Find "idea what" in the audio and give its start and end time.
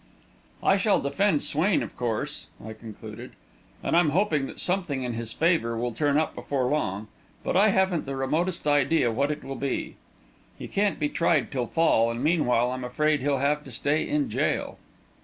8.67-9.29